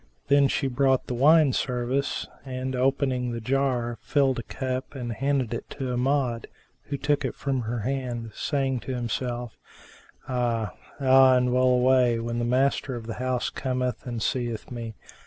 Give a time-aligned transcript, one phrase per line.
[0.29, 5.53] Then she brought the wine service and opening the jar, filled a cup and handed
[5.53, 6.47] it to Amjad,
[6.85, 9.59] who took it from her hand saying to him self,'
[10.27, 11.35] Ah, ah!
[11.35, 14.95] and well away, when the master of the house cometh and seeth me!"